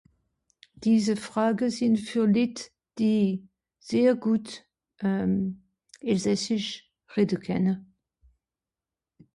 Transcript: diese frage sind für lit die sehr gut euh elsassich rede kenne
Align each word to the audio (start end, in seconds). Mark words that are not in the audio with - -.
diese 0.73 1.15
frage 1.15 1.69
sind 1.69 1.99
für 1.99 2.25
lit 2.25 2.71
die 2.97 3.47
sehr 3.77 4.15
gut 4.15 4.65
euh 5.03 5.51
elsassich 5.99 6.91
rede 7.15 7.37
kenne 7.47 7.85